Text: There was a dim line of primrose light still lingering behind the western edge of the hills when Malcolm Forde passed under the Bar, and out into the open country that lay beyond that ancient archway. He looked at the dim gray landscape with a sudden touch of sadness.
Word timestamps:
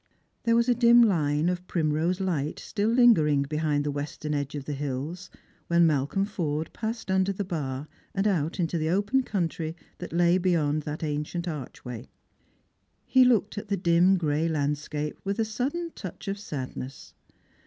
There 0.45 0.55
was 0.55 0.67
a 0.67 0.73
dim 0.73 1.03
line 1.03 1.47
of 1.47 1.67
primrose 1.67 2.19
light 2.19 2.57
still 2.57 2.89
lingering 2.89 3.43
behind 3.43 3.83
the 3.83 3.91
western 3.91 4.33
edge 4.33 4.55
of 4.55 4.65
the 4.65 4.73
hills 4.73 5.29
when 5.67 5.85
Malcolm 5.85 6.25
Forde 6.25 6.73
passed 6.73 7.11
under 7.11 7.31
the 7.31 7.43
Bar, 7.43 7.87
and 8.15 8.25
out 8.27 8.59
into 8.59 8.79
the 8.79 8.89
open 8.89 9.21
country 9.21 9.75
that 9.99 10.11
lay 10.11 10.39
beyond 10.39 10.81
that 10.81 11.03
ancient 11.03 11.47
archway. 11.47 12.09
He 13.05 13.23
looked 13.23 13.59
at 13.59 13.67
the 13.67 13.77
dim 13.77 14.17
gray 14.17 14.47
landscape 14.47 15.19
with 15.23 15.37
a 15.39 15.45
sudden 15.45 15.91
touch 15.93 16.27
of 16.27 16.39
sadness. 16.39 17.13